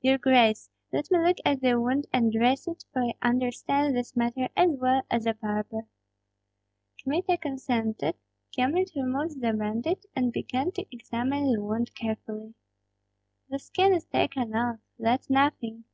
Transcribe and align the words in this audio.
Your 0.00 0.16
grace, 0.16 0.70
let 0.94 1.10
me 1.10 1.18
look 1.18 1.36
at 1.44 1.60
the 1.60 1.78
wound 1.78 2.06
and 2.10 2.32
dress 2.32 2.66
it, 2.66 2.86
for 2.90 3.02
I 3.02 3.12
understand 3.20 3.94
this 3.94 4.16
matter 4.16 4.48
as 4.56 4.70
well 4.80 5.02
as 5.10 5.26
a 5.26 5.34
barber." 5.34 5.86
Kmita 7.02 7.36
consented. 7.36 8.14
Kyemlich 8.56 8.94
removed 8.96 9.42
the 9.42 9.52
bandage, 9.52 10.06
and 10.16 10.32
began 10.32 10.70
to 10.72 10.86
examine 10.90 11.52
the 11.52 11.62
wound 11.62 11.94
carefully. 11.94 12.54
"The 13.50 13.58
skin 13.58 13.92
is 13.92 14.06
taken 14.06 14.54
off, 14.56 14.78
that's 14.98 15.28
nothing! 15.28 15.84